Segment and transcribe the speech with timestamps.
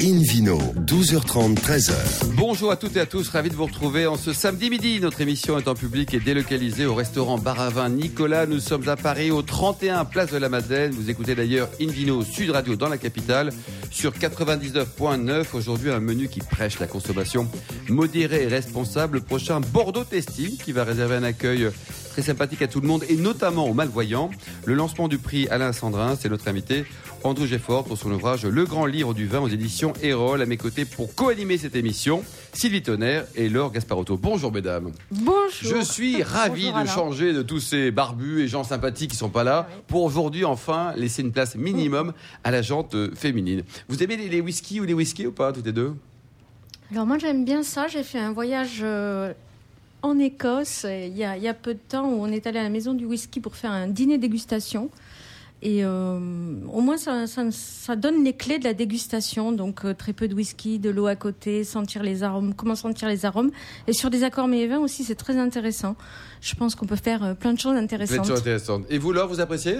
[0.00, 1.92] Invino, 12h30, 13h.
[2.36, 5.00] Bonjour à toutes et à tous, ravi de vous retrouver en ce samedi midi.
[5.00, 8.46] Notre émission est en public et délocalisée au restaurant Baravin Nicolas.
[8.46, 10.92] Nous sommes à Paris au 31 Place de la Madeleine.
[10.92, 13.50] Vous écoutez d'ailleurs Invino Sud Radio dans la capitale
[13.90, 15.46] sur 99.9.
[15.54, 17.48] Aujourd'hui, un menu qui prêche la consommation
[17.88, 19.20] modérée et responsable.
[19.22, 21.70] prochain Bordeaux Testing qui va réserver un accueil
[22.18, 24.30] très sympathique à tout le monde et notamment aux malvoyants.
[24.64, 26.84] Le lancement du prix Alain Sandrin, c'est notre invité
[27.24, 30.40] Andrew Geffort pour son ouvrage Le Grand Livre du Vin aux éditions Erol.
[30.40, 32.22] À mes côtés pour co-animer cette émission,
[32.52, 34.16] Sylvie Tonnerre et Laure Gasparotto.
[34.16, 34.92] Bonjour mesdames.
[35.10, 35.40] Bonjour.
[35.60, 39.44] Je suis ravi de changer de tous ces barbus et gens sympathiques qui sont pas
[39.44, 42.12] là pour aujourd'hui enfin laisser une place minimum
[42.44, 43.64] à la jante féminine.
[43.88, 45.94] Vous aimez les, whisky ou les whisky ou pas toutes les deux?
[46.92, 47.88] Alors moi j'aime bien ça.
[47.88, 49.32] J'ai fait un voyage euh,
[50.02, 52.60] en Écosse il y, a, il y, a, peu de temps où on est allé
[52.60, 54.88] à la maison du whisky pour faire un dîner dégustation.
[55.60, 56.18] Et euh,
[56.72, 59.50] au moins, ça, ça, donne les clés de la dégustation.
[59.50, 63.08] Donc, euh, très peu de whisky, de l'eau à côté, sentir les arômes, comment sentir
[63.08, 63.50] les arômes.
[63.88, 65.96] Et sur des accords mais vins aussi, c'est très intéressant.
[66.40, 68.16] Je pense qu'on peut faire euh, plein de choses intéressantes.
[68.16, 68.84] Plein de choses intéressantes.
[68.88, 69.78] Et vous, Laure, vous appréciez?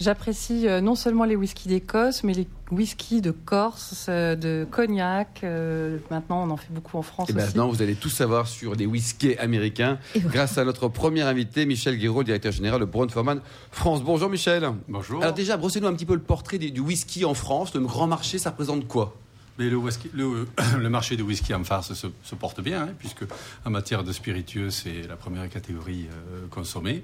[0.00, 5.40] J'apprécie euh, non seulement les whiskies d'Écosse, mais les whiskies de Corse, euh, de Cognac.
[5.42, 7.28] Euh, maintenant, on en fait beaucoup en France.
[7.30, 11.22] Et ben, maintenant, vous allez tout savoir sur les whiskies américains grâce à notre premier
[11.22, 13.40] invité, Michel Guiraud, directeur général de Brown Forman
[13.72, 14.04] France.
[14.04, 14.70] Bonjour Michel.
[14.86, 15.20] Bonjour.
[15.20, 17.74] Alors déjà, brossez-nous un petit peu le portrait du whisky en France.
[17.74, 19.16] Le grand marché, ça représente quoi?
[19.58, 23.24] Mais le, whisky, le, marché du whisky en farce se, porte bien, hein, puisque
[23.64, 26.06] en matière de spiritueux, c'est la première catégorie
[26.50, 27.02] consommée.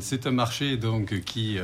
[0.00, 1.58] c'est un marché donc qui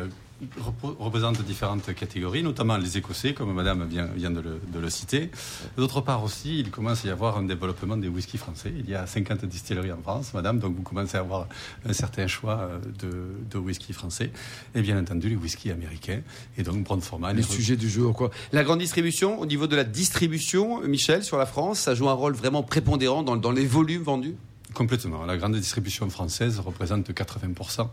[0.99, 5.31] représente différentes catégories, notamment les Écossais, comme Madame vient, vient de, le, citer.
[5.77, 8.73] D'autre part aussi, il commence à y avoir un développement des whisky français.
[8.79, 11.49] Il y a 50 distilleries en France, Madame, donc vous commencez à avoir
[11.85, 14.31] un certain choix euh, de, de whisky français.
[14.75, 16.21] Et bien entendu, les whisky américains.
[16.57, 17.37] Et donc, Brown-Forman.
[17.37, 18.31] Le sujet du jour, quoi.
[18.53, 22.15] La grande distribution, au niveau de la distribution, Michel, sur la France, ça joue un
[22.15, 24.37] rôle vraiment prépondérant dans, dans les volumes vendus?
[24.75, 25.25] Complètement.
[25.25, 27.89] La grande distribution française représente 80%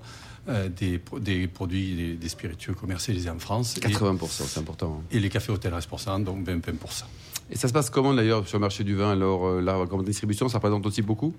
[0.48, 3.76] euh, des, des, produits, des, spiritueux commercialisés en France.
[3.78, 5.00] 80%, c'est important.
[5.00, 5.06] Hein.
[5.12, 6.54] Et les cafés hôtels restaurants, donc 20%.
[7.50, 9.12] Et ça se passe comment d'ailleurs sur le marché du vin?
[9.12, 11.34] Alors, euh, la grande distribution, ça représente aussi beaucoup?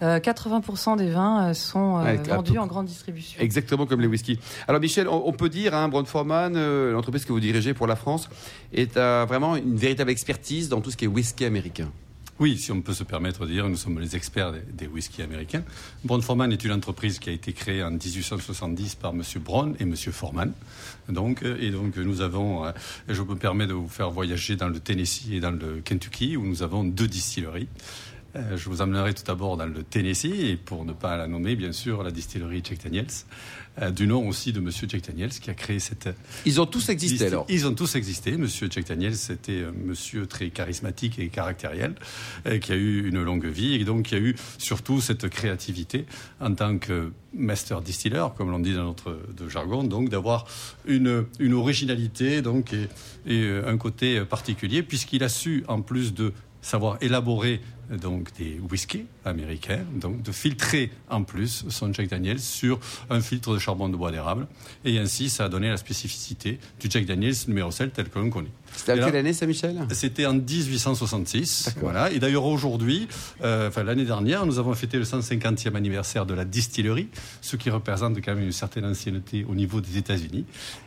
[0.00, 3.40] 80% euh, des vins sont vendus en grande distribution.
[3.40, 4.38] Exactement comme les whiskies.
[4.68, 6.54] Alors Michel, on, peut dire, hein, Forman,
[6.92, 8.30] l'entreprise que vous dirigez pour la France,
[8.72, 11.90] est vraiment une véritable expertise dans tout ce qui est whisky américain.
[12.40, 15.64] Oui, si on peut se permettre de dire, nous sommes les experts des, whiskies américains.
[16.04, 19.22] Brown Forman est une entreprise qui a été créée en 1870 par M.
[19.40, 19.96] Brown et M.
[19.96, 20.52] Forman.
[21.08, 22.70] Donc, euh, et donc nous avons, euh,
[23.08, 26.46] je me permets de vous faire voyager dans le Tennessee et dans le Kentucky, où
[26.46, 27.66] nous avons deux distilleries.
[28.38, 31.56] Euh, je vous emmènerai tout d'abord dans le Tennessee, et pour ne pas la nommer,
[31.56, 33.06] bien sûr, la distillerie Jack Daniels,
[33.80, 36.08] euh, du nom aussi de Monsieur Jack Daniels, qui a créé cette.
[36.44, 38.36] Ils ont tous existé alors Ils ont tous existé.
[38.36, 41.94] Monsieur Jack Daniels, c'était un monsieur très charismatique et caractériel,
[42.46, 46.06] euh, qui a eu une longue vie, et donc qui a eu surtout cette créativité
[46.40, 49.18] en tant que master distiller, comme l'on dit dans notre
[49.48, 50.46] jargon, donc d'avoir
[50.86, 52.88] une, une originalité donc, et,
[53.26, 56.32] et un côté particulier, puisqu'il a su, en plus de
[56.62, 57.60] savoir élaborer
[57.90, 62.78] donc des whiskies américains, donc de filtrer en plus son Jack Daniels sur
[63.10, 64.46] un filtre de charbon de bois d'érable.
[64.84, 68.30] Et ainsi, ça a donné la spécificité du Jack Daniels numéro 7 tel que l'on
[68.30, 68.50] connaît.
[68.74, 69.76] C'était à quelle année, ça, Michel?
[69.92, 71.74] C'était en 1866.
[71.80, 72.10] Voilà.
[72.12, 73.08] Et d'ailleurs, aujourd'hui,
[73.42, 77.08] euh, enfin, l'année dernière, nous avons fêté le 150e anniversaire de la distillerie,
[77.40, 80.44] ce qui représente quand même une certaine ancienneté au niveau des États-Unis.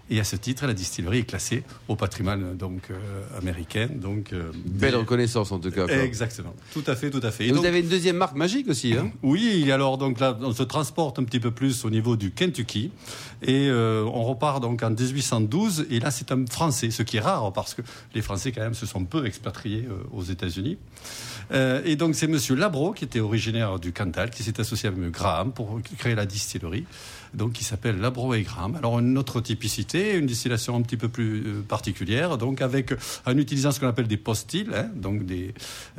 [0.09, 3.87] Et à ce titre, la distillerie est classée au patrimoine donc, euh, américain.
[3.93, 5.87] Donc, euh, Belle reconnaissance, en tout cas.
[5.87, 6.53] Exactement.
[6.73, 7.47] Tout à fait, tout à fait.
[7.47, 10.63] Et, vous avez une deuxième marque magique aussi, hein Oui, alors donc là, on se
[10.63, 12.91] transporte un petit peu plus au niveau du Kentucky.
[13.43, 15.87] Et on repart donc en 1812.
[15.89, 17.81] Et là, c'est un Français, ce qui est rare parce que
[18.13, 20.77] les Français, quand même, se sont peu expatriés euh, aux États-Unis.
[21.51, 22.37] Euh, et donc, c'est M.
[22.57, 25.11] Labro, qui était originaire du Cantal, qui s'est associé avec M.
[25.11, 26.85] Graham pour créer la distillerie
[27.33, 28.75] donc qui s'appelle Graham.
[28.75, 32.93] Alors une autre typicité, une distillation un petit peu plus euh, particulière, donc avec
[33.25, 35.53] en utilisant ce qu'on appelle des postils, hein, donc des,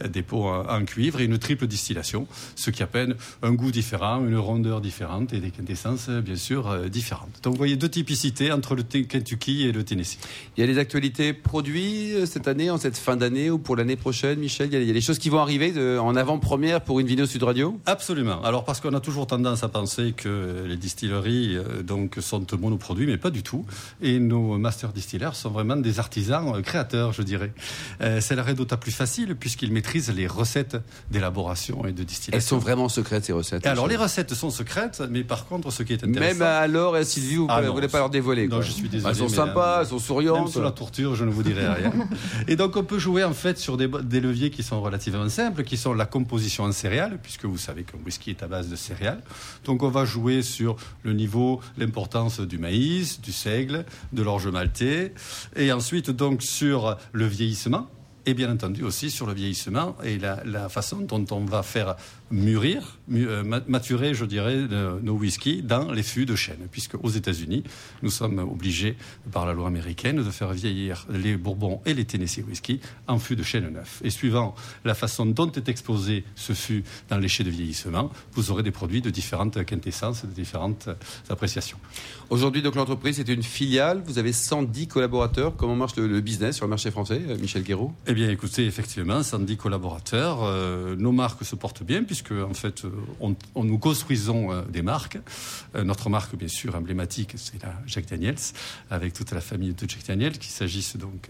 [0.09, 2.27] des pots en, cuivre et une triple distillation,
[2.57, 6.89] ce qui appelle un goût différent, une rondeur différente et des quintessences bien sûr euh,
[6.89, 7.41] différentes.
[7.43, 10.19] Donc vous voyez deux typicités entre le Kentucky et le Tennessee.
[10.57, 13.77] Il y a des actualités produits euh, cette année, en cette fin d'année ou pour
[13.77, 14.69] l'année prochaine, Michel?
[14.73, 17.81] Il y, a, des choses qui vont arriver en avant-première pour une vidéo Sud Radio?
[17.87, 18.43] Absolument.
[18.43, 23.07] Alors parce qu'on a toujours tendance à penser que les distilleries euh, donc, sont monoproduits,
[23.07, 23.65] mais pas du tout.
[24.01, 27.53] Et nos master distillers sont vraiment des artisans euh, créateurs, je dirais.
[28.01, 30.72] Euh, c'est la d'autant plus facile puisqu'ils maîtrisent les recettes
[31.11, 32.33] d'élaboration et de distillation.
[32.33, 35.83] Elles sont vraiment secrètes, ces recettes Alors, les recettes sont secrètes, mais par contre, ce
[35.83, 36.39] qui est intéressant...
[36.39, 38.49] Même alors, Sylvie, vous ne ah voulez pas leur dévoiler.
[38.49, 39.11] Non, je suis désolé.
[39.11, 40.45] Elles sont sympas, elles sont souriantes.
[40.45, 41.93] Même sous la torture, je ne vous dirai rien.
[42.49, 45.65] Et donc on peut jouer en fait sur des, des, leviers qui sont relativement simples,
[45.65, 48.77] qui sont la composition en céréales, puisque vous savez qu'un whisky est à base de
[48.77, 49.23] céréales.
[49.65, 55.15] Donc on va jouer sur le niveau, l'importance du maïs, du seigle, de l'orge maltais,
[55.57, 57.89] et ensuite donc sur le vieillissement
[58.27, 61.97] et bien entendu aussi sur le vieillissement et la, façon dont on va faire
[62.33, 64.59] mûrir, euh, maturer, je dirais,
[65.03, 67.63] nos whiskies dans les fûts de chêne, puisque aux États-Unis,
[68.03, 68.97] nous sommes obligés,
[69.31, 73.37] par la loi américaine, de faire vieillir les Bourbons et les Tennessee whisky en fûts
[73.37, 74.01] de chêne neuf.
[74.03, 78.51] Et suivant la façon dont est exposé ce fût dans les chais de vieillissement, vous
[78.51, 80.89] aurez des produits de différentes quintessences, de différentes
[81.29, 81.79] appréciations.
[82.31, 84.03] Aujourd'hui, donc l'entreprise est une filiale.
[84.07, 85.55] Vous avez 110 collaborateurs.
[85.57, 87.93] Comment marche le, business sur le marché français, euh, Michel Guéraud?
[88.07, 90.39] Eh bien, écoutez, effectivement, 110 collaborateurs.
[90.43, 92.83] Euh, nos marques se portent bien, puisque que en fait,
[93.21, 93.35] on,
[93.65, 95.19] nous construisons euh, des marques.
[95.75, 98.37] Euh, notre marque, bien sûr, emblématique, c'est la Jack Daniels,
[98.91, 101.29] avec toute la famille de Jack Daniels, qu'il s'agisse donc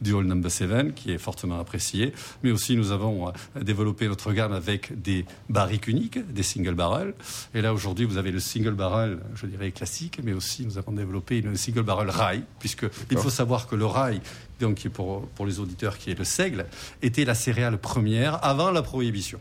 [0.00, 3.32] du All Number 7, qui est fortement apprécié, mais aussi nous avons euh,
[3.62, 7.14] développé notre gamme avec des barriques uniques, des single barrel.
[7.54, 10.92] Et là, aujourd'hui, vous avez le single barrel, je dirais classique, mais aussi nous avons
[10.92, 14.20] développé une single barrel rail, puisque il faut savoir que le rail,
[14.60, 16.66] donc pour, pour les auditeurs qui est le seigle,
[17.02, 19.40] était la céréale première avant la prohibition.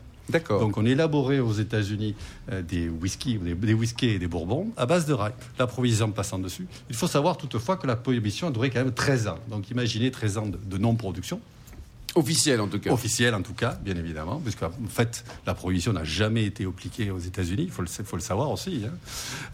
[0.59, 2.15] Donc on élaborait aux États-Unis
[2.51, 6.67] euh, des whisky, whiskies et des bourbons à base de rail, l'approvisionnement passant dessus.
[6.89, 9.39] Il faut savoir toutefois que la prohibition a duré quand même 13 ans.
[9.49, 11.41] Donc imaginez 13 ans de, non-production.
[12.15, 12.91] Officielle en tout cas.
[12.91, 17.11] Officielle en tout cas, bien évidemment, puisque en fait la prohibition n'a jamais été appliquée
[17.11, 18.93] aux États-Unis, il faut le, faut le, savoir aussi, hein,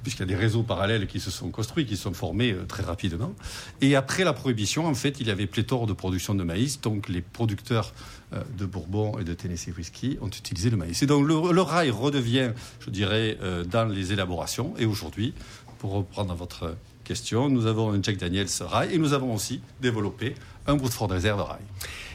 [0.04, 2.66] puisqu'il y a des réseaux parallèles qui se sont construits, qui se sont formés euh,
[2.66, 3.34] très rapidement.
[3.82, 7.10] Et après la prohibition, en fait, il y avait pléthore de production de maïs, donc
[7.10, 7.94] les producteurs
[8.34, 11.02] euh, de Bourbon et de Tennessee Whiskey ont utilisé le maïs.
[11.02, 14.74] Et donc le, rail redevient, je dirais, euh, dans les élaborations.
[14.78, 15.34] Et aujourd'hui,
[15.80, 20.36] pour reprendre votre question, nous avons un Jack Daniels rail et nous avons aussi développé
[20.68, 21.62] un Woodford Reserve rail.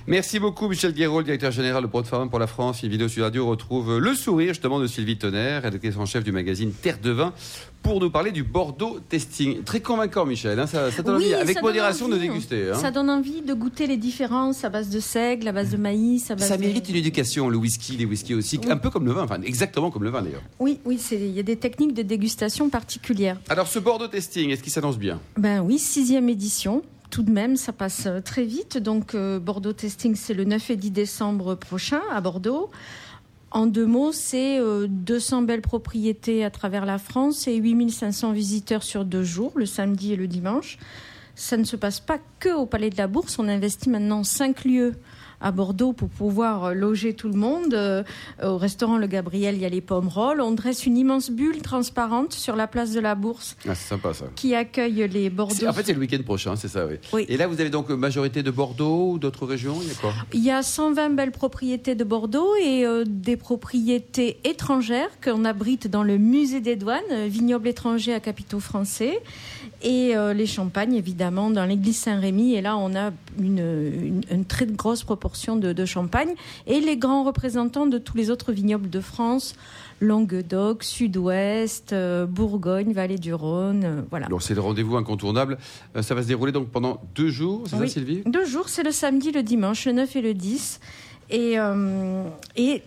[0.06, 2.82] Merci beaucoup, Michel Guéraud, directeur général de Broad Farm pour la France.
[2.82, 6.32] Une vidéo sur Radio retrouve le sourire, justement, de Sylvie Tonnerre, rédactrice en chef du
[6.32, 7.32] magazine Terre de Vin,
[7.82, 9.62] pour nous parler du Bordeaux testing.
[9.62, 10.58] Très convaincant, Michel.
[10.58, 12.70] Hein, ça, donne envie, avec modération, de déguster.
[12.70, 12.75] Hein.
[12.75, 16.31] Ça donne envie de goûter les différences à base de seigle, à base de maïs.
[16.31, 19.12] À base ça mérite une éducation, le whisky, les whisky aussi, un peu comme le
[19.12, 20.43] vin, enfin exactement comme le vin d'ailleurs.
[20.58, 23.38] Oui, oui, il y a des techniques de dégustation particulières.
[23.49, 25.20] Alors, ce Bordeaux testing, est-ce qu'il s'annonce bien?
[25.37, 28.79] Ben oui, sixième édition tout de même, ça passe euh, très vite.
[28.79, 32.71] Donc, euh, Bordeaux Testing, c'est le 9 et 10 décembre prochain à Bordeaux.
[33.51, 38.85] En deux mots, c'est 200 euh, belles propriétés à travers la France et 8500 visiteurs
[38.85, 40.79] sur deux jours, le samedi et le dimanche.
[41.35, 43.39] Ça ne se passe pas que au Palais de la Bourse.
[43.41, 44.95] On investit maintenant cinq lieux
[45.41, 47.75] à Bordeaux pour pouvoir euh, loger tout le monde.
[47.75, 48.03] Euh,
[48.43, 50.41] au restaurant Le Gabriel, il y a les pommes rolls.
[50.41, 53.57] On dresse une immense bulle transparente sur la place de la Bourse.
[53.67, 54.27] Ah, c'est sympa ça.
[54.37, 55.67] Qui accueille les Bordeaux.
[55.67, 57.25] En fait, c'est le week-end prochain, c'est ça, oui.
[57.29, 60.13] Et là, vous avez donc majorité de Bordeaux ou d'autres régions Il y a quoi?
[60.33, 65.89] Il y a 120 belles propriétés de Bordeaux et euh, des propriétés étrangères qu'on abrite
[65.89, 69.21] dans le musée des douanes, vignobles étrangers à capitaux français
[69.83, 75.05] et les champagnes évidemment dans l'église Saint-Rémy et là on a une, une très grosse
[75.05, 76.35] proportion de, champagne
[76.67, 79.55] et les grands représentants de tous les autres vignobles de France,
[80.00, 84.27] Languedoc, Sud-Ouest, euh, Bourgogne, Vallée du Rhône, euh, voilà.
[84.27, 85.59] Alors c'est le rendez-vous incontournable.
[85.97, 88.23] Euh, ça va se dérouler donc pendant deux jours, c'est ça Sylvie?
[88.27, 90.81] Deux jours, c'est le samedi, le dimanche, le 9 et le 10.
[91.31, 91.57] Et,
[92.57, 92.83] et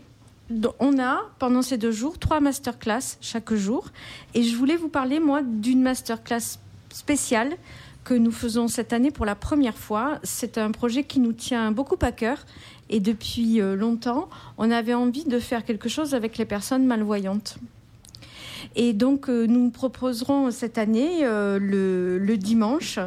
[0.79, 3.87] on a, pendant ces deux jours, trois masterclass chaque jour.
[4.33, 7.55] Et je voulais vous parler, moi, d'une masterclass spéciale
[8.03, 10.19] que nous faisons cette année pour la première fois.
[10.23, 12.45] C'est un projet qui nous tient beaucoup à cœur
[12.89, 17.57] et depuis euh, longtemps, on avait envie de faire quelque chose avec les personnes malvoyantes.
[18.75, 22.97] Et donc, euh, nous proposerons cette année, euh, le, dimanche,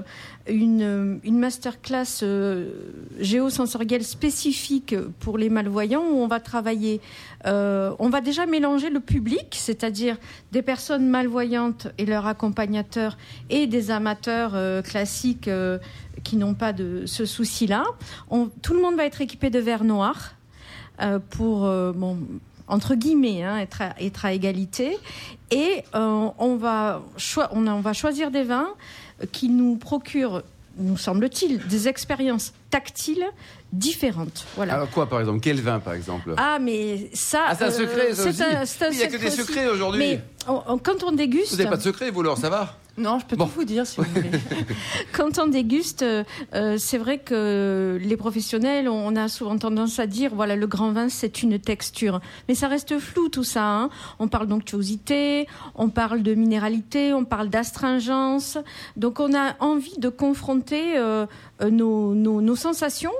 [0.49, 2.71] une, une masterclass euh,
[3.19, 7.01] géosensorielle spécifique pour les malvoyants où on va travailler,
[7.45, 10.17] on va déjà mélanger le public, c'est-à-dire
[10.51, 13.17] des personnes malvoyantes et leurs accompagnateurs
[13.51, 15.49] et des amateurs classiques
[16.25, 17.85] qui n'ont pas de ce souci-là.
[18.63, 20.35] Tout le monde va être équipé de verre noir
[21.31, 22.19] pour bon,
[22.69, 24.99] entre guillemets, hein, être, à, être, à, égalité.
[25.51, 27.03] Et euh, on, va
[27.53, 28.69] on, va choisir des vins
[29.33, 30.43] qui nous procurent,
[30.79, 33.25] nous semble-t-il, des expériences tactiles
[33.73, 34.47] différentes.
[34.57, 34.75] Voilà.
[34.75, 35.41] Alors quoi, par exemple?
[35.41, 36.35] Quel vin, par exemple?
[36.37, 37.45] Ah, mais ça...
[37.49, 39.99] Ah, c'est un secret, ça c'est un, Il n'y a que des secrets aujourd'hui.
[39.99, 41.53] Mais quand on déguste...
[41.53, 42.77] Vous n'avez pas de secret, vous, alors, ça va?
[42.99, 44.31] Non, je peux tout vous dire si vous voulez.
[45.13, 46.25] Quand on déguste, euh,
[46.55, 50.93] euh, c'est vrai que les professionnels, on a souvent tendance à dire, voilà, le grand
[50.93, 52.21] vin, c'est une texture.
[52.49, 53.65] Mais ça reste flou tout ça.
[53.65, 53.91] Hein.
[54.19, 58.57] On parle d'onctuosité, on parle de minéralité, on parle d'astringence.
[58.97, 61.27] Donc on a envie de confronter euh,
[61.71, 63.13] nos, nos sensations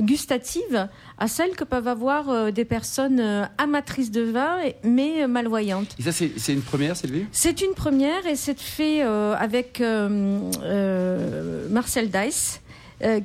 [0.00, 0.88] gustatives
[1.18, 5.94] à celles que peuvent avoir euh, des personnes euh, amatrices de vin, mais euh, malvoyantes.
[5.98, 7.26] Et ça, c'est une première, Sylvie?
[7.32, 9.82] C'est une première et c'est fait avec
[11.70, 12.60] Marcel Dice.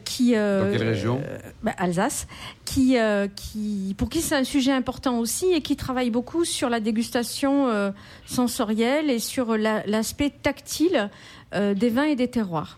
[0.05, 1.21] qui dans quelle région?
[1.63, 2.27] bah, Alsace,
[2.65, 2.97] qui,
[3.35, 7.93] qui pour qui c'est un sujet important aussi et qui travaille beaucoup sur la dégustation
[8.25, 11.09] sensorielle et sur l'aspect tactile
[11.53, 12.77] des vins et des terroirs.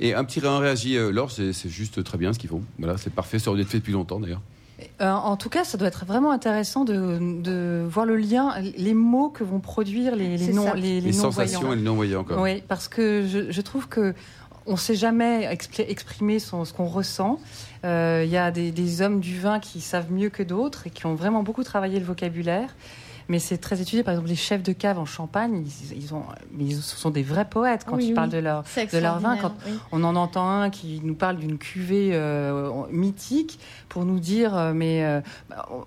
[0.00, 2.62] Et un petit réagi, euh, Laure, c'est juste très bien ce qu'ils font.
[2.78, 4.42] Voilà, c'est parfait, ça aurait dû être fait depuis longtemps d'ailleurs.
[5.00, 9.28] Euh, en tout cas, ça doit être vraiment intéressant de, voir le lien, les mots
[9.28, 12.26] que vont produire les, les non les, les, sensations et les non-voyants.
[12.38, 14.14] Oui, parce que je, trouve que
[14.66, 15.48] on ne sait jamais
[15.78, 17.38] exprimer ce qu'on ressent.
[17.84, 20.90] Il euh, y a des, des, hommes du vin qui savent mieux que d'autres et
[20.90, 22.74] qui ont vraiment beaucoup travaillé le vocabulaire
[23.28, 24.02] mais c'est très étudié.
[24.02, 25.64] Par exemple, les chefs de cave en Champagne,
[25.96, 26.24] ils, ont,
[26.58, 29.36] ils sont des vrais poètes quand ils parlent de leur, de leur vin.
[29.36, 29.54] Quand
[29.92, 34.72] on en entend un qui nous parle d'une cuvée euh, mythique pour nous dire, euh,
[34.74, 35.20] mais, euh,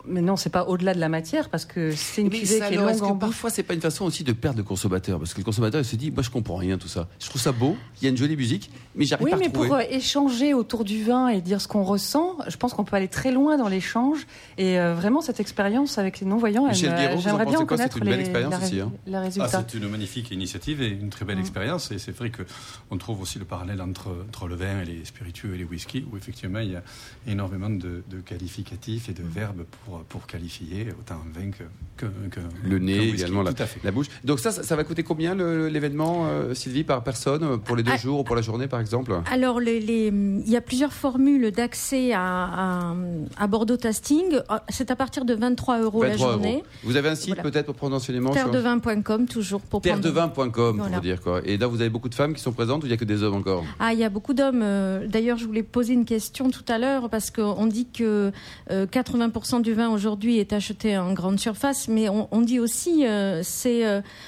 [0.06, 2.77] mais non, c'est pas au-delà de la matière parce que c'est une cuvée qui est
[2.77, 5.44] longue en Parfois, c'est pas une façon aussi de perdre le consommateur parce que le
[5.44, 7.08] consommateur il se dit, moi je comprends rien tout ça.
[7.20, 9.39] Je trouve ça beau, il y a une jolie musique, mais j'arrive oui, pas à
[9.39, 12.84] Oui, mais pour échanger autour du vin et dire ce qu'on ressent, je pense qu'on
[12.84, 14.27] peut aller très loin dans l'échange
[14.58, 18.63] et vraiment cette expérience avec les non-voyants, elle, J'aimerais bien connaître C'est une belle expérience
[18.63, 18.79] aussi.
[18.79, 18.91] Hein.
[19.39, 21.41] Ah, c'est une magnifique initiative et une très belle mm.
[21.41, 21.91] expérience.
[21.91, 25.53] Et c'est vrai qu'on trouve aussi le parallèle entre, entre, le vin et les spiritueux
[25.55, 26.84] et les whisky, où effectivement il y a
[27.27, 32.79] énormément de, qualificatifs et de verbes pour, pour qualifier autant un vin que, que, le
[32.79, 33.51] nez, également la,
[33.84, 34.07] la, bouche.
[34.24, 37.98] Donc ça, ça va coûter combien l'événement, euh, Sylvie, par personne, pour les deux ah,
[37.98, 39.13] jours ou pour la journée, par exemple?
[39.31, 42.93] Alors, les, il y a plusieurs formules d'accès à,
[43.38, 44.39] à, Bordeaux Tasting.
[44.69, 46.63] C'est à partir de 23 euros la journée.
[46.84, 51.21] Vous avez un site peut-être pour prendre enseignement Terre-de-vin.com, toujours pour Terre-de-vin.com, pour vous dire
[51.21, 51.41] quoi.
[51.45, 53.05] Et là, vous avez beaucoup de femmes qui sont présentes ou il n'y a que
[53.05, 53.63] des hommes encore?
[53.79, 54.62] Ah, il y a beaucoup d'hommes.
[54.63, 58.31] Euh, d'ailleurs, je voulais poser une question tout à l'heure parce qu'on dit que
[58.69, 63.41] 80% euh, du vin aujourd'hui est acheté en grande surface, mais on, dit aussi euh,
[63.43, 63.83] c'est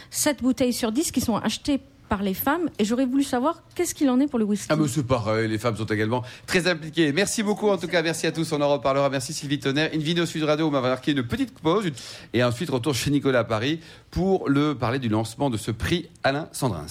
[0.10, 1.80] 7 bouteilles sur 10 qui sont achetées
[2.10, 2.70] par les femmes.
[2.80, 4.68] Et j'aurais voulu savoir qu'est-ce qu'il en est pour le whisky.
[4.70, 7.14] Ah, mais c'est pareil, les femmes sont également très impliquées.
[7.14, 8.52] Merci beaucoup, en tout cas, merci à tous.
[8.52, 9.10] On en reparlera.
[9.10, 9.92] Merci Sylvie Tonnerre.
[9.94, 11.90] Une vidéo Sud Radio, on m'a marqué une petite pause.
[12.34, 13.80] Et ensuite, retour chez Nicolas à Paris
[14.12, 16.88] pour le parler du lancement de ce prix Alain Sandrins.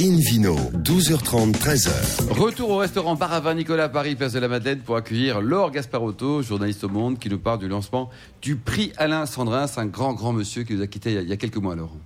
[0.00, 0.54] Invino,
[0.84, 2.30] 12h30, 13h.
[2.30, 6.84] Retour au restaurant Baravin Nicolas Paris, place de la Madeleine, pour accueillir Laure Gasparotto, journaliste
[6.84, 8.08] au Monde, qui nous parle du lancement
[8.40, 11.36] du prix Alain Sandrins, un grand, grand monsieur qui nous a quittés il y a
[11.36, 11.96] quelques mois, Laure.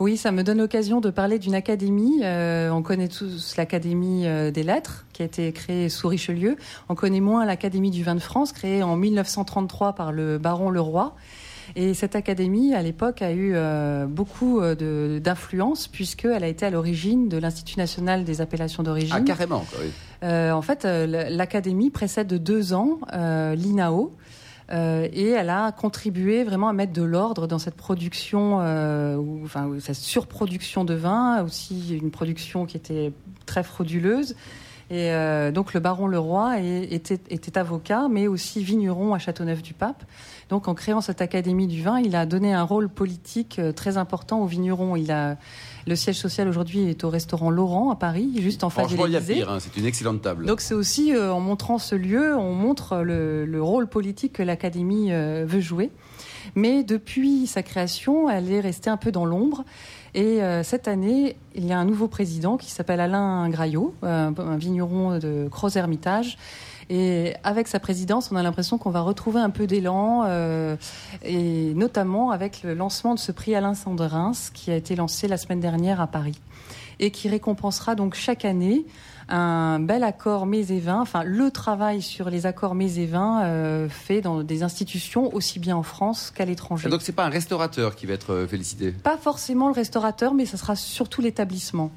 [0.00, 2.20] Oui, ça me donne l'occasion de parler d'une académie.
[2.24, 6.56] Euh, on connaît tous l'Académie euh, des lettres, qui a été créée sous Richelieu.
[6.88, 11.14] On connaît moins l'Académie du vin de France, créée en 1933 par le baron Leroy.
[11.76, 17.28] Et cette académie, à l'époque, a eu euh, beaucoup d'influence puisqu'elle a été à l'origine
[17.28, 19.14] de l'Institut national des appellations d'origine.
[19.14, 19.66] Ah, carrément.
[19.82, 19.90] Oui.
[20.22, 24.12] en fait, l'académie précède de deux ans l'INAO,
[24.72, 29.40] euh, et elle a contribué vraiment à mettre de l'ordre dans cette production, euh, ou,
[29.44, 33.12] enfin cette surproduction de vin, aussi une production qui était
[33.46, 34.36] très frauduleuse.
[34.90, 40.02] Et euh, donc le baron Leroy était, était, avocat, mais aussi vigneron à Châteauneuf-du-Pape.
[40.48, 44.40] Donc en créant cette académie du vin, il a donné un rôle politique très important
[44.40, 44.96] aux vignerons.
[44.96, 45.36] Il a
[45.86, 49.42] le siège social aujourd'hui est au restaurant Laurent à Paris, juste en face de l'Élysée.
[49.42, 50.46] Hein, c'est une excellente table.
[50.46, 55.12] Donc c'est aussi euh, en montrant ce lieu, on montre le, rôle politique que l'Académie
[55.12, 55.90] euh, veut jouer.
[56.54, 59.64] Mais depuis sa création, elle est restée un peu dans l'ombre.
[60.14, 64.32] Et euh, cette année, il y a un nouveau président qui s'appelle Alain Graillot, un,
[64.56, 66.36] vigneron de Croz-Hermitage,
[66.88, 70.76] et avec sa présidence, on a l'impression qu'on va retrouver un peu d'élan, euh,
[71.22, 75.36] et notamment avec le lancement de ce prix Alain Sandrins, qui a été lancé la
[75.36, 76.40] semaine dernière à Paris,
[76.98, 78.84] et qui récompensera donc chaque année
[79.30, 83.44] un bel accord mets et vins, enfin le travail sur les accords mets et vins
[83.44, 86.88] euh, fait dans des institutions aussi bien en France qu'à l'étranger.
[86.88, 88.92] Donc c'est pas un restaurateur qui va être euh, félicité?
[88.92, 91.90] Pas forcément le restaurateur, mais ce sera surtout l'établissement.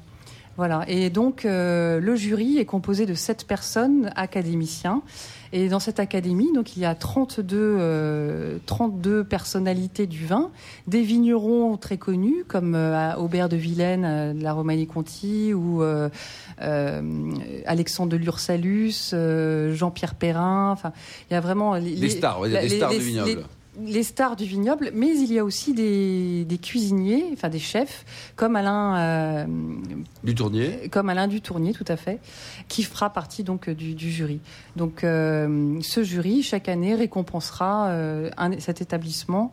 [0.56, 0.84] Voilà.
[0.86, 5.02] Et donc, euh, le jury est composé de sept personnes académiciens.
[5.52, 10.50] Et dans cette académie, donc, il y a 32, 32 euh, personnalités du vin,
[10.88, 15.82] des vignerons très connus comme euh, Aubert de Vilaine de la Romanée-Conti ou
[17.66, 19.14] Alexandre de Lursalus,
[19.72, 20.70] Jean-Pierre Perrin.
[20.72, 20.92] Enfin,
[21.30, 23.44] il y a vraiment les, stars, des stars du vignoble
[23.82, 28.04] les stars du vignoble, mais il y a aussi des, cuisiniers, enfin des chefs,
[28.36, 29.46] comme Alain euh,
[30.22, 32.20] Dutournier, comme Alain Dutournier, tout à fait,
[32.68, 34.40] qui fera partie donc du, jury.
[34.76, 39.52] Donc euh, ce jury chaque année récompensera euh, cet établissement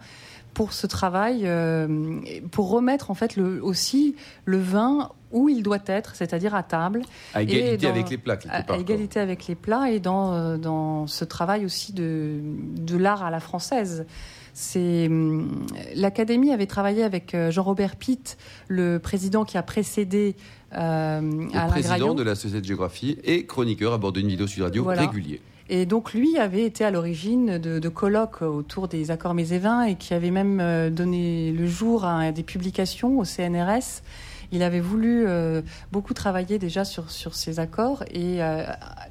[0.53, 1.49] pour ce travail,
[2.51, 4.15] pour remettre en fait le, aussi
[4.45, 7.01] le vin où il doit être, c'est-à-dire à table.
[7.33, 11.25] À égalité avec les plats, À, égalité avec les plats et dans, euh, dans ce
[11.25, 14.05] travail aussi de, de l'art à la française.
[14.53, 15.65] C'est hum,
[15.95, 20.35] l'académie avait travaillé avec euh, Jean-Robert Pitt, le président qui a précédé
[20.73, 24.65] euh, le président de la Société de géographie et chroniqueur à bord d'une vidéo sur
[24.65, 25.41] radio régulier.
[25.73, 30.13] Et donc lui avait été à l'origine de, colloques autour des accords mésévins et qui
[30.13, 34.01] avait même euh, donné le jour à des publications au CNRS
[34.51, 38.63] il avait voulu euh, beaucoup travailler déjà sur, sur ces accords et euh,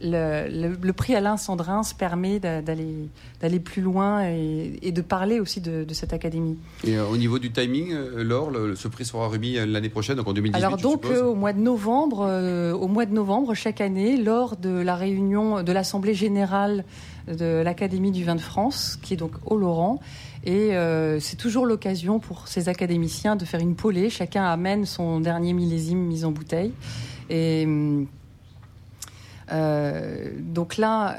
[0.02, 3.08] le, prix Alain Sandrins permet d'aller
[3.40, 6.58] d'aller plus loin et, de parler aussi de, cette académie.
[6.84, 10.32] Et euh, au niveau du timing, Laure, ce prix sera remis l'année prochaine, donc en
[10.32, 10.62] 2018.
[10.62, 14.94] Alors donc au mois de novembre, au mois de novembre chaque année, lors de la
[14.94, 16.84] réunion de l'assemblée générale
[17.30, 20.00] de l'Académie du vin de France, qui est donc au Laurent.
[20.44, 24.10] Et euh, c'est toujours l'occasion pour ces académiciens de faire une polée.
[24.10, 26.72] Chacun amène son dernier millésime mis en bouteille.
[27.28, 28.06] Et hum,
[29.52, 31.16] euh, donc là,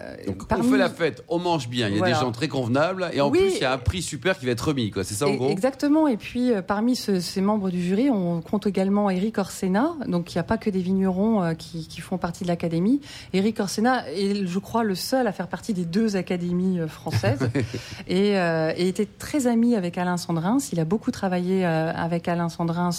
[0.52, 3.22] on fait la fête, on mange bien, il y a des gens très convenables et
[3.22, 5.04] en plus il y a un prix super qui va être remis, quoi.
[5.04, 5.50] C'est ça en gros?
[5.50, 6.08] Exactement.
[6.08, 9.94] Et puis euh, parmi ces membres du jury, on compte également Eric Orsena.
[10.08, 13.02] Donc il n'y a pas que des vignerons euh, qui, font partie de l'académie.
[13.34, 17.50] Eric Orsena est, je crois, le seul à faire partie des deux académies françaises
[18.08, 18.36] et,
[18.78, 20.58] était très ami avec Alain Sandrins.
[20.72, 22.90] Il a beaucoup travaillé avec Alain Sandrins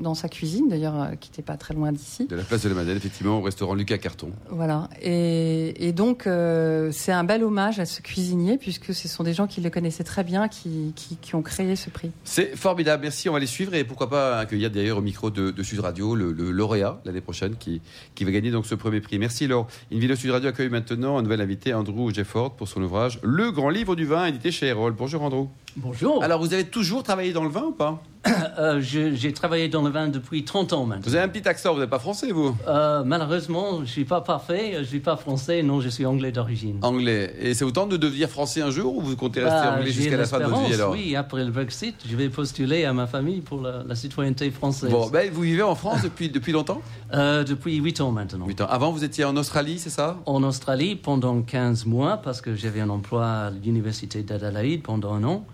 [0.00, 2.26] dans sa cuisine, d'ailleurs, qui n'était pas très loin d'ici.
[2.26, 4.30] De la place de la Madeleine, effectivement, au restaurant Lucas Carton.
[4.58, 4.88] Voilà.
[5.00, 9.46] Et, donc, euh, c'est un bel hommage à ce cuisinier, puisque ce sont des gens
[9.46, 10.92] qui le connaissaient très bien, qui,
[11.32, 12.10] ont créé ce prix.
[12.24, 13.04] C'est formidable.
[13.04, 13.28] Merci.
[13.28, 16.32] On va les suivre et pourquoi pas accueillir d'ailleurs au micro de, Sud Radio le,
[16.32, 17.80] lauréat l'année prochaine qui,
[18.16, 19.20] qui va gagner donc ce premier prix.
[19.20, 19.68] Merci Laure.
[19.92, 23.52] Une vidéo Sud Radio accueille maintenant un nouvel invité, Andrew Jefford, pour son ouvrage Le
[23.52, 24.92] Grand Livre du Vin, édité chez Erol.
[24.92, 25.46] Bonjour Andrew.
[25.80, 26.24] Bonjour.
[26.24, 28.02] Alors, vous avez toujours travaillé dans le vin ou pas
[28.58, 31.04] euh, J'ai travaillé dans le vin depuis 30 ans maintenant.
[31.04, 32.56] Vous avez un petit accent, vous n'êtes pas français, vous?
[32.66, 36.04] Euh, Malheureusement, je ne suis pas parfait, je ne suis pas français, non, je suis
[36.04, 36.78] anglais d'origine.
[36.82, 37.32] Anglais.
[37.40, 40.16] Et c'est autant de devenir français un jour ou vous comptez rester bah, anglais jusqu'à
[40.16, 40.90] la fin de votre vie alors?
[40.92, 44.90] Oui, après le Brexit, je vais postuler à ma famille pour la, citoyenneté française.
[44.90, 46.82] Bon, ben, vous vivez en France depuis, depuis longtemps?
[47.14, 48.46] Euh, Depuis 8 ans maintenant.
[48.46, 48.66] 8 ans.
[48.68, 50.18] Avant, vous étiez en Australie, c'est ça?
[50.26, 55.24] En Australie pendant 15 mois parce que j'avais un emploi à l'université d'Adelaide pendant un
[55.24, 55.46] an.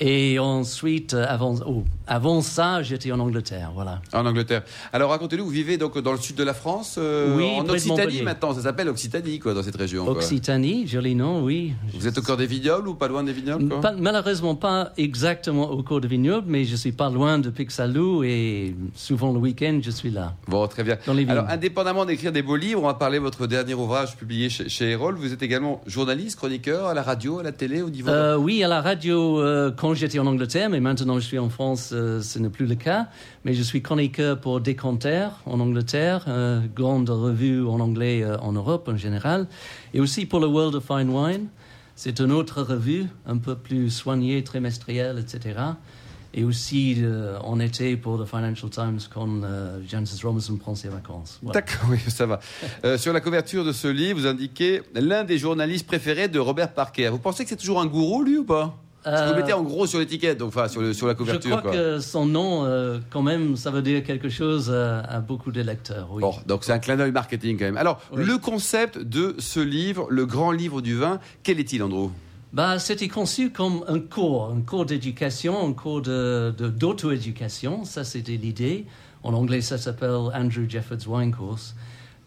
[0.00, 4.00] Et ensuite, euh, avant, oh, avant ça, j'étais en Angleterre, voilà.
[4.12, 4.62] En Angleterre.
[4.92, 8.22] Alors racontez-nous, vous vivez donc dans le sud de la France, euh, oui, en Occitanie
[8.22, 10.08] maintenant, ça s'appelle Occitanie quoi, dans cette région.
[10.08, 11.74] Occitanie, joli nom, oui.
[11.94, 15.82] Vous êtes au cœur des vignobles ou pas loin des vignobles Malheureusement pas exactement au
[15.82, 19.90] cœur des vignobles, mais je suis pas loin de Pixalou et souvent le week-end je
[19.90, 20.34] suis là.
[20.48, 20.98] Bon, très bien.
[21.28, 24.68] Alors indépendamment d'écrire des beaux livres, on va parler de votre dernier ouvrage publié chez,
[24.68, 25.16] chez Erol.
[25.16, 28.08] Vous êtes également journaliste, chroniqueur à la radio, à la télé, au niveau.
[28.08, 29.40] Euh, oui, à la radio
[29.76, 32.74] quand j'étais en Angleterre, mais maintenant je suis en France, euh, ce n'est plus le
[32.74, 33.08] cas.
[33.44, 38.52] Mais je suis chroniqueur pour Decanter en Angleterre, euh, grande revue en anglais euh, en
[38.52, 39.46] Europe en général,
[39.94, 41.46] et aussi pour le World of Fine Wine.
[41.94, 45.60] C'est une autre revue, un peu plus soignée, trimestrielle, etc.
[46.34, 47.04] Et aussi
[47.44, 49.42] en été pour The Financial Times quand
[49.86, 51.38] Jancis Robinson prend ses vacances.
[51.42, 52.40] D'accord, oui, ça va.
[52.96, 57.10] sur la couverture de ce livre, vous indiquez l'un des journalistes préférés de Robert Parker.
[57.10, 58.82] Vous pensez que c'est toujours un gourou, lui, ou pas?
[59.06, 61.56] Euh, vous mettez en gros sur l'étiquette, donc enfin sur, sur la couverture.
[61.56, 65.50] Je crois que son nom, euh, quand même, ça veut dire quelque chose à, beaucoup
[65.50, 66.08] de lecteurs.
[66.12, 66.20] Oui.
[66.20, 67.76] Bon, donc c'est un clin d'œil marketing quand même.
[67.76, 72.10] Alors, le concept de ce livre, le grand livre du vin, quel est-il, Andrew?
[72.52, 77.80] Bah, C'était conçu comme un cours, un cours d'éducation, un cours d'auto-éducation.
[77.80, 78.86] De, ça, c'était l'idée.
[79.22, 81.74] En anglais, ça s'appelle Andrew Jeffords Wine Course.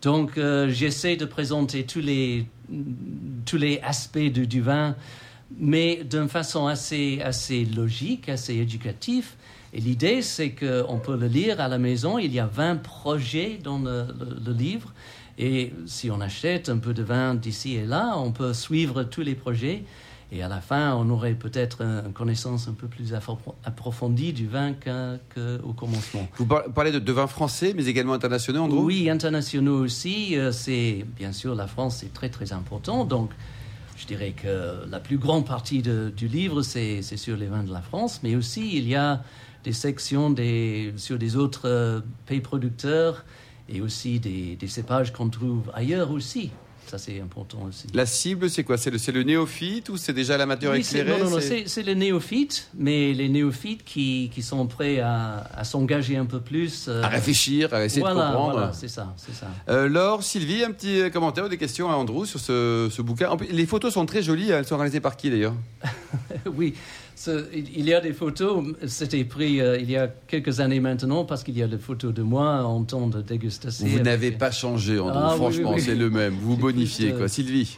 [0.02, 2.48] Donc, euh, j'essaie de présenter tous les,
[3.46, 4.96] tous les aspects du, du vin
[5.58, 9.32] mais d'une façon assez, assez logique, assez éducative.
[9.74, 12.18] Et l'idée, c'est qu'on peut le lire à la maison.
[12.18, 14.08] Il y a 20 projets dans le,
[14.54, 14.94] livre.
[15.38, 19.22] Et si on achète un peu de vin d'ici et là, on peut suivre tous
[19.22, 19.84] les projets.
[20.32, 23.14] Et à la fin, on aurait peut-être une connaissance un peu plus
[23.64, 26.28] approfondie du vin qu'au commencement.
[26.38, 28.86] Vous parlez de, de vins français, mais également internationaux, Andrew?
[28.86, 30.38] Oui, internationaux aussi.
[30.38, 33.06] Euh, c'est bien sûr la France, c'est très très important.
[33.06, 33.32] Donc
[34.06, 37.82] je dirais que la plus grande partie du livre, c'est sur les vins de la
[37.82, 39.24] France, mais aussi il y a
[39.64, 40.36] des sections
[40.96, 43.26] sur des autres euh, pays producteurs
[43.68, 46.52] et aussi des, cépages qu'on trouve ailleurs aussi.
[46.88, 47.88] Ça, c'est important aussi.
[47.94, 48.78] La cible, c'est quoi?
[48.78, 51.94] C'est le, le, néophyte ou c'est déjà l'amateur oui, éclairé Non, non, non c'est le
[51.94, 56.86] néophyte, mais les néophytes qui, qui sont prêts à, à s'engager un peu plus.
[56.88, 58.52] Euh, à réfléchir, à essayer voilà, de comprendre.
[58.54, 59.14] Voilà, c'est ça.
[59.18, 59.48] ça.
[59.70, 63.36] Euh, Laure, Sylvie, un petit commentaire ou des questions à Andrew sur ce, ce bouquin?
[63.50, 65.56] Les photos sont très jolies, elles sont réalisées par qui d'ailleurs?
[66.46, 66.76] Oui,
[67.54, 71.44] il y a des photos, c'était pris euh, il y a quelques années maintenant, parce
[71.44, 73.88] qu'il y a des photos de moi en temps de dégustation.
[73.88, 76.36] Vous n'avez pas changé, Andrew, ah, franchement, oui, oui, c'est le même.
[76.36, 77.28] Vous bonifiez, quoi.
[77.28, 77.78] Sylvie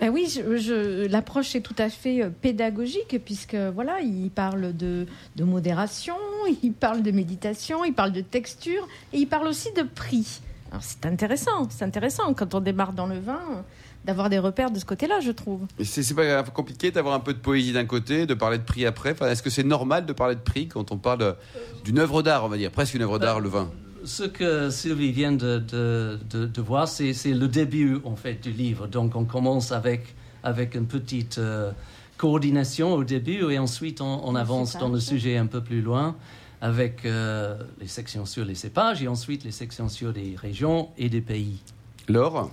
[0.00, 5.06] ben Oui, je, l'approche est tout à fait euh, pédagogique, puisque voilà, il parle de,
[5.36, 6.16] de modération,
[6.62, 10.40] il parle de méditation, il parle de texture, et il parle aussi de prix.
[10.72, 13.62] Alors c'est intéressant, c'est intéressant quand on démarre dans le vin
[14.04, 15.66] d'avoir des repères de ce côté-là, je trouve.
[15.82, 19.12] C'est pas compliqué d'avoir un peu de poésie d'un côté, de parler de prix après
[19.12, 21.36] enfin, Est-ce que c'est normal de parler de prix quand on parle
[21.84, 23.70] d'une œuvre d'art, on va dire, presque une œuvre d'art, le vin?
[24.04, 28.88] Ce que Sylvie vient de, de, de, voir, c'est le début en fait du livre.
[28.88, 31.70] Donc on commence avec, avec une petite euh,
[32.16, 36.16] coordination au début et ensuite on, on avance dans le sujet un peu plus loin
[36.60, 41.08] avec euh, les sections sur les cépages et ensuite les sections sur les régions et
[41.08, 41.60] des pays.
[42.08, 42.50] Laure?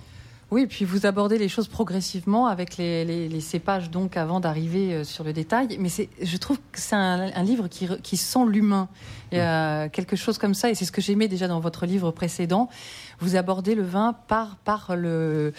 [0.50, 5.22] Oui, puis vous abordez les choses progressivement avec les, cépages, donc avant d'arriver euh, sur
[5.22, 5.76] le détail.
[5.78, 8.88] Mais je trouve que c'est un, livre qui, qui sent l'humain.
[9.32, 11.86] Il y a quelque chose comme ça, et c'est ce que j'aimais déjà dans votre
[11.86, 12.68] livre précédent.
[13.20, 15.52] Vous abordez le vin par, par, le,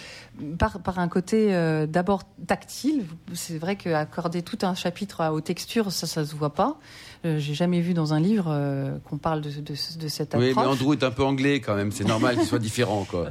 [0.58, 3.06] par, par un côté euh, d'abord tactile.
[3.34, 6.78] C'est vrai qu'accorder tout un chapitre aux textures, ça, ça se voit pas.
[7.24, 10.48] Euh, j'ai jamais vu dans un livre euh, qu'on parle de, de, de, cette approche.
[10.48, 11.92] Oui, mais Andrew est un peu anglais quand même.
[11.92, 13.30] C'est normal qu'il soit différent, quoi.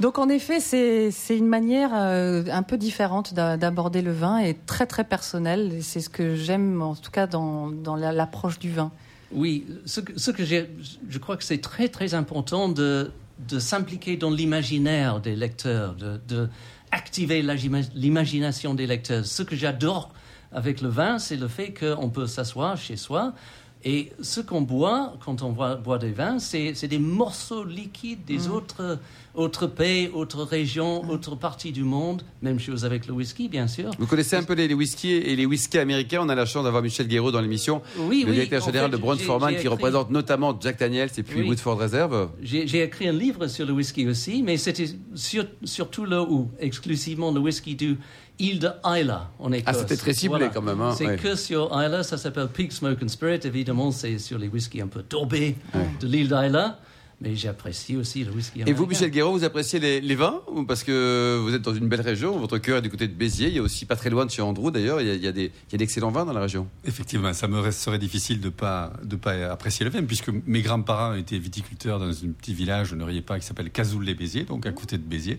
[0.00, 4.86] Donc en effet, c'est une manière euh, un peu différente d'aborder le vin et très
[4.86, 5.78] très personnelle.
[5.82, 8.90] C'est ce que j'aime en tout cas dans, dans l'approche du vin.
[9.32, 13.10] Oui, ce que, ce que je crois que c'est très très important de,
[13.48, 16.48] de s'impliquer dans l'imaginaire des lecteurs, de, de
[16.90, 17.42] activer
[17.94, 19.24] l'imagination des lecteurs.
[19.24, 20.12] Ce que j'adore
[20.52, 23.32] avec le vin, c'est le fait qu'on peut s'asseoir chez soi.
[23.84, 28.52] Et ce qu'on boit quand on boit, des vins, c'est des morceaux liquides des mm.
[28.52, 28.98] autres,
[29.34, 31.10] autres pays, autres régions, mm.
[31.10, 32.22] autres parties du monde.
[32.42, 33.90] Même chose avec le whisky, bien sûr.
[33.98, 36.20] Vous connaissez un peu les, whiskies et les whiskies américains.
[36.22, 37.82] On a la chance d'avoir Michel Guéraud dans l'émission.
[37.98, 41.78] Oui, le directeur général de Brown Forman qui représente notamment Jack Daniels et puis Woodford
[41.78, 42.30] Reserve.
[42.42, 44.86] J'ai écrit un livre sur le whisky aussi, mais c'était
[45.64, 47.98] surtout là où exclusivement le whisky du
[48.38, 49.74] île de Isla en Écosse.
[49.74, 50.80] Ah, c'était très ciblé quand même.
[50.80, 53.40] Hein, c'est que sur Isla, ça s'appelle Peak Smoke and Spirit.
[53.44, 55.56] Évidemment, c'est sur les whiskies un peu tourbés
[56.00, 56.78] de l'île d'Isla
[57.22, 58.62] mais j'apprécie aussi le whisky.
[58.66, 62.00] Et vous, Michel Guéraud, vous appréciez les, vins Parce que vous êtes dans une belle
[62.00, 64.26] région, votre cœur est du côté de Béziers, il y a aussi pas très loin
[64.26, 66.66] de chez Andrew d'ailleurs, il, y a, des, d'excellents vins dans la région.
[66.84, 70.62] Effectivement, ça me serait difficile de ne pas, de pas apprécier le vin, puisque mes
[70.62, 74.66] grands-parents étaient viticulteurs dans un petit village, je ne riais pas, qui s'appelle Cazoul-les-Béziers, donc
[74.66, 75.38] à côté de Béziers,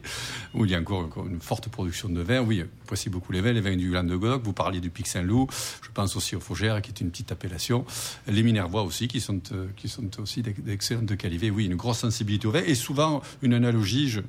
[0.54, 2.40] où il y a encore, une forte production de vin.
[2.40, 5.48] Oui, j'apprécie beaucoup les vins, les vins du Languedoc, vous parliez du Pic Saint-Loup,
[5.82, 7.84] je pense aussi au Faugère, qui est une petite appellation,
[8.28, 11.52] les Minervois aussi, qui sont, euh, qui sont aussi d'excellentes qualités.
[11.52, 14.20] Oui, une grosse sensibilité et souvent une analogie,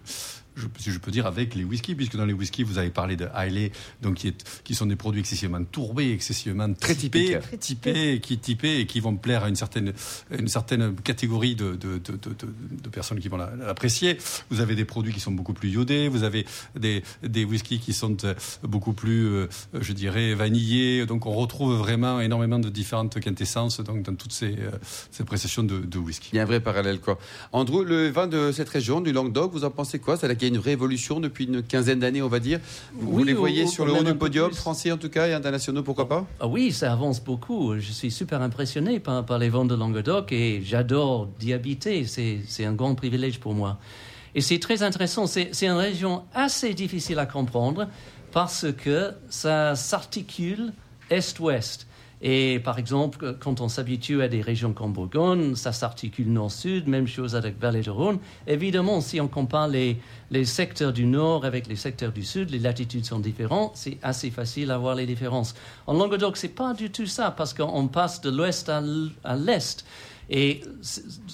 [0.56, 3.16] je, si je peux dire, avec les whiskies, puisque dans les whiskies, vous avez parlé
[3.16, 8.20] de Hailey, donc qui, est, qui sont des produits excessivement tourbés, excessivement très typés, typés,
[8.20, 9.92] qui typés et qui vont plaire à une certaine,
[10.30, 12.18] une certaine catégorie de, de, de,
[12.82, 14.18] de personnes qui vont l'apprécier.
[14.50, 16.46] Vous avez des produits qui sont beaucoup plus iodés, vous avez
[16.78, 19.48] des, des whiskies qui sont euh, beaucoup plus, euh,
[19.80, 21.06] je dirais, vanillés.
[21.06, 24.70] Donc on retrouve vraiment énormément de différentes quintessences donc, dans toutes ces, euh,
[25.10, 26.30] ces appréciations de, whisky.
[26.32, 27.18] Il y a un vrai parallèle, quoi.
[27.52, 30.16] Andrew, le vin de cette région, du Languedoc, vous en pensez quoi?
[30.16, 32.61] C'est y a une révolution depuis une quinzaine d'années, on va dire.
[32.94, 36.09] Vous les voyez sur le haut du podium, français en tout cas, et internationaux, pourquoi
[36.09, 36.26] pas?
[36.40, 37.74] Ah Oui, ça avance beaucoup.
[37.78, 42.04] Je suis super impressionné par, par les ventes de Languedoc et j'adore d'y habiter.
[42.07, 43.78] C'est un grand privilège pour moi.
[44.35, 45.26] Et c'est très intéressant.
[45.26, 47.88] C'est une région assez difficile à comprendre
[48.33, 50.72] parce que ça s'articule
[51.11, 51.87] est-ouest.
[52.26, 57.06] Et par exemple, quand on s'habitue à des régions comme Bourgogne, ça s'articule nord-sud, même
[57.06, 58.18] chose avec Vallée de Rhône.
[58.46, 59.98] Évidemment, si on compare les,
[60.30, 64.30] les secteurs du nord avec les secteurs du sud, les latitudes sont différentes, c'est assez
[64.30, 65.54] facile à voir les différences.
[65.87, 69.84] En Languedoc, c'est pas du tout ça, parce qu'on passe de l'ouest à l'est.
[70.30, 70.62] Et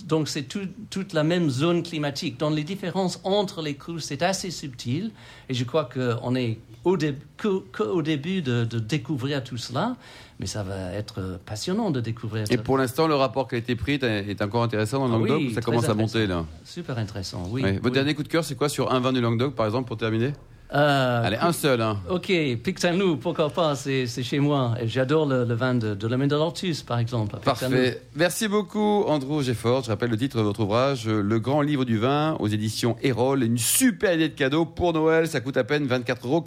[0.07, 0.47] donc, c'est
[0.91, 2.39] toute la même zone climatique.
[2.39, 5.13] Donc, les différences entre les crus, c'est assez subtil.
[5.49, 6.97] Et je crois qu'on est au,
[7.73, 9.97] qu'au début de, découvrir tout cela.
[10.39, 12.45] Mais ça va être passionnant de découvrir.
[12.51, 15.29] Et pour l'instant, le rapport qui a été pris est encore intéressant dans le ah
[15.29, 16.47] Languedoc Ça commence à monter là?
[16.65, 17.63] Super intéressant, oui.
[17.83, 19.99] Votre dernier coup de cœur, c'est quoi sur un vin du Languedoc, par exemple, pour
[19.99, 20.33] terminer?
[20.73, 21.81] Euh, Allez, un seul.
[21.81, 21.99] Hein.
[22.09, 22.27] Ok,
[22.63, 24.75] Pictin-nous, pourquoi pas, c'est c'est chez moi.
[24.81, 27.39] Et J'adore le, le vin de, de la main de l'Ortus, par exemple.
[27.45, 28.01] Parfait.
[28.15, 29.83] Merci beaucoup, Andrew Gefford.
[29.85, 33.43] Je rappelle le titre de votre ouvrage, Le grand livre du vin, aux éditions Erol.
[33.43, 35.27] Une super idée de cadeau pour Noël.
[35.27, 36.45] Ça coûte à peine 24,90 euros.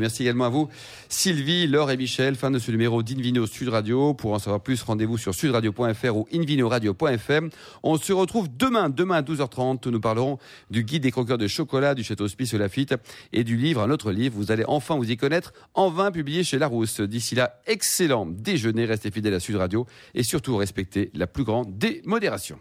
[0.00, 0.68] Merci également à vous,
[1.10, 2.36] Sylvie, Laure et Michel.
[2.36, 4.14] Fin de ce numéro d'Invino Sud Radio.
[4.14, 7.50] Pour en savoir plus, rendez-vous sur sudradio.fr ou invinoradio.fm.
[7.82, 9.90] On se retrouve demain, demain à 12h30.
[9.90, 10.38] Nous parlerons
[10.70, 12.94] du guide des croqueurs de chocolat du château Spice Lafitte
[13.32, 14.34] et du livre, un autre livre.
[14.36, 17.00] Vous allez enfin vous y connaître en vin publié chez Larousse.
[17.00, 18.84] D'ici là, excellent déjeuner.
[18.84, 22.58] Restez fidèles à Sud Radio et surtout respectez la plus grande des modérations.